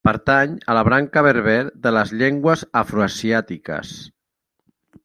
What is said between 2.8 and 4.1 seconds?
afroasiàtiques.